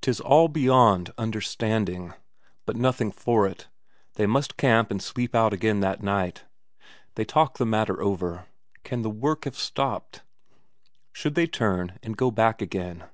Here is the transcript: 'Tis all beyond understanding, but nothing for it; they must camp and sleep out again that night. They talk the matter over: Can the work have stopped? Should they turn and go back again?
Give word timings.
'Tis 0.00 0.20
all 0.20 0.48
beyond 0.48 1.12
understanding, 1.16 2.14
but 2.64 2.74
nothing 2.74 3.12
for 3.12 3.46
it; 3.46 3.68
they 4.14 4.26
must 4.26 4.56
camp 4.56 4.90
and 4.90 5.00
sleep 5.00 5.36
out 5.36 5.52
again 5.52 5.78
that 5.78 6.02
night. 6.02 6.46
They 7.14 7.24
talk 7.24 7.56
the 7.56 7.64
matter 7.64 8.02
over: 8.02 8.46
Can 8.82 9.02
the 9.02 9.08
work 9.08 9.44
have 9.44 9.56
stopped? 9.56 10.24
Should 11.12 11.36
they 11.36 11.46
turn 11.46 11.96
and 12.02 12.16
go 12.16 12.32
back 12.32 12.60
again? 12.60 13.04